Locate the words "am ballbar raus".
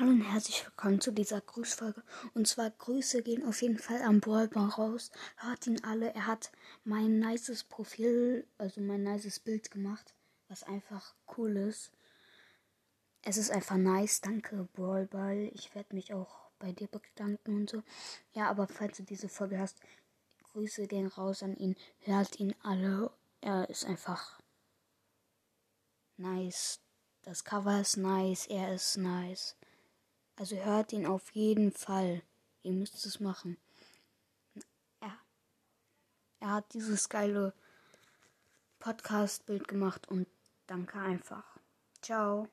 4.00-5.10